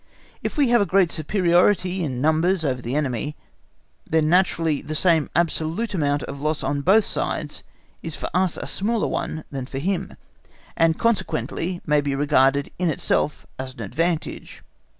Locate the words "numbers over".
2.21-2.81